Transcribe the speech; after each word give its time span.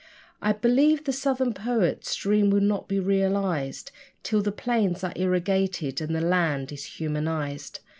I 0.41 0.51
believe 0.53 1.03
the 1.03 1.13
Southern 1.13 1.53
poets' 1.53 2.15
dream 2.15 2.49
will 2.49 2.59
not 2.59 2.87
be 2.87 2.99
realised 2.99 3.91
Till 4.23 4.41
the 4.41 4.51
plains 4.51 5.03
are 5.03 5.13
irrigated 5.15 6.01
and 6.01 6.15
the 6.15 6.21
land 6.21 6.71
is 6.71 6.85
humanised. 6.85 7.81